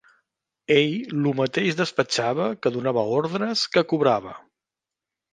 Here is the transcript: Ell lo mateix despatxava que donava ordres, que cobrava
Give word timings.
Ell 0.75 0.93
lo 1.25 1.33
mateix 1.39 1.75
despatxava 1.81 2.47
que 2.63 2.71
donava 2.77 3.03
ordres, 3.19 3.65
que 3.77 3.83
cobrava 3.93 4.33